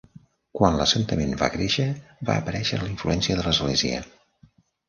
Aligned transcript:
Quan 0.59 0.77
l'assentament 0.79 1.35
va 1.41 1.49
créixer 1.57 1.85
va 2.31 2.39
aparèixer 2.43 2.81
la 2.81 2.91
influència 2.95 3.39
de 3.41 3.47
l'església. 3.49 4.01